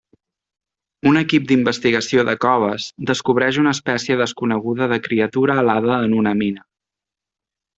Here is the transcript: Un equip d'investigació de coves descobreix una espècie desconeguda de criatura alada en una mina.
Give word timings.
Un 1.09 1.19
equip 1.19 1.43
d'investigació 1.51 2.23
de 2.31 2.35
coves 2.47 2.87
descobreix 3.11 3.61
una 3.65 3.75
espècie 3.77 4.19
desconeguda 4.23 4.89
de 4.95 4.99
criatura 5.09 5.59
alada 5.65 6.01
en 6.09 6.17
una 6.23 6.35
mina. 6.41 6.67